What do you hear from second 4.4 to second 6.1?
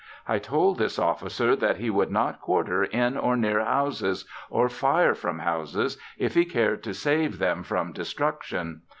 or fire from houses,